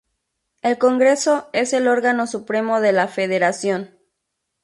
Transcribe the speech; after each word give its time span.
El 0.63 0.79
Congreso 0.79 1.47
es 1.53 1.73
el 1.73 1.87
órgano 1.87 2.25
supremo 2.25 2.81
de 2.81 2.91
la 2.91 3.07
federación. 3.07 3.91